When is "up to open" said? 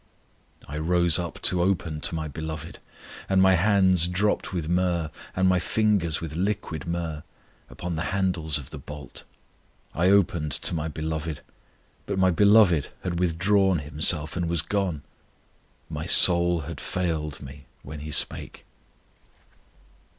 1.19-2.01